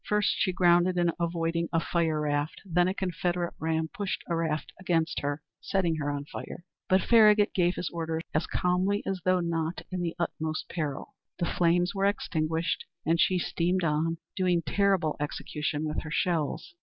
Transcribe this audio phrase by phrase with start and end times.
[0.03, 4.73] First she grounded in avoiding a fire raft; then a Confederate ram pushed a raft
[4.79, 9.41] against her, setting her on fire; but Farragut gave his orders as calmly as though
[9.41, 11.13] not in the utmost peril.
[11.37, 16.73] The flames were extinguished, and she steamed on, doing terrible execution with her shells.